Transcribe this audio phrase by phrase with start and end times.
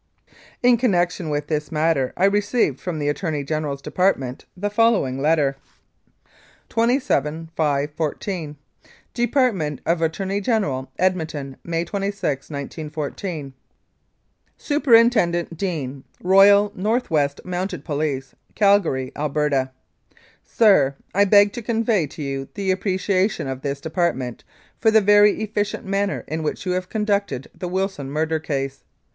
[0.63, 5.57] In connection with this matter I received from the Attorney General's Department the following letter:
[6.69, 8.59] 260 The Wilson Murder and Robbery Copy of letter received
[9.13, 9.13] 27/5/14.
[9.13, 13.53] Department of Attorney General, Edmonton, May 26, 1914.
[14.57, 19.69] Superintendent DEANE, Royal North West Mounted Police, Calgary, Alberta.
[20.43, 24.43] SIR, I beg to convey to you the appreciation of this Department
[24.79, 28.83] for the very efficient manner in which you have conducted the Wilson murder case.